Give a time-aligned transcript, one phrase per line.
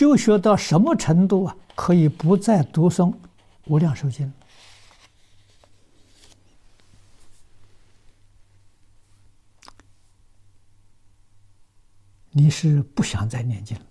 [0.00, 1.54] 修学到什么程度啊？
[1.74, 3.12] 可以不再读诵
[3.66, 4.26] 《无量寿经》？
[12.30, 13.84] 你是不想再念经了？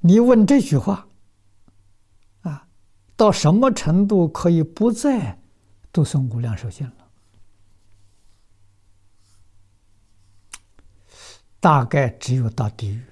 [0.00, 1.08] 你问这句话，
[2.42, 2.68] 啊，
[3.16, 5.40] 到什么程度可以不再
[5.90, 7.05] 读诵《无量寿经》了？
[11.66, 13.02] 大概只有到地狱。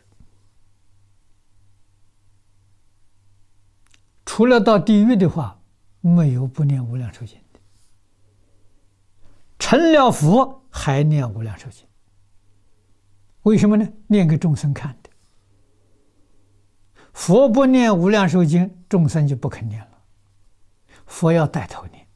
[4.24, 5.60] 除了到地狱的话，
[6.00, 7.58] 没有不念《无量寿经》的。
[9.58, 11.84] 成了佛还念《无量寿经》，
[13.42, 13.88] 为什么呢？
[14.06, 15.10] 念给众生看的。
[17.12, 19.98] 佛不念《无量寿经》，众生就不肯念了。
[21.06, 22.06] 佛要带头念。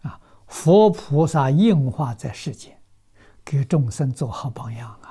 [0.00, 2.80] 啊，佛菩萨应化在世间，
[3.44, 5.08] 给众生做好榜样啊！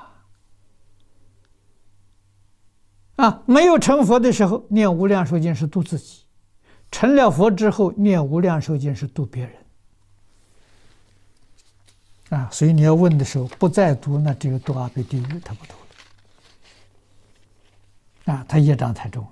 [3.20, 6.24] 啊，没有成佛的时候念《无量寿经》是度自己；
[6.90, 9.52] 成了佛之后念《无量寿经》是度别人。
[12.30, 15.72] 啊，所以你要问的时候，不再读，那只有堕阿鼻地狱，他不读
[18.24, 18.32] 了。
[18.32, 19.30] 啊，他业障太重了。